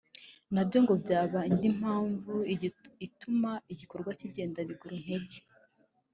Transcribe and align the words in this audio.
nabyo 0.53 0.77
ngo 0.83 0.93
byaba 1.03 1.39
indi 1.49 1.67
mpamvu 1.79 2.33
ituma 3.05 3.51
igikorwa 3.73 4.11
kigenda 4.19 4.59
biguruntege 4.69 5.37